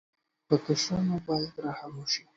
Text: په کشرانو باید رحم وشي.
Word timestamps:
په 0.47 0.55
کشرانو 0.65 1.15
باید 1.27 1.53
رحم 1.65 1.93
وشي. 1.99 2.23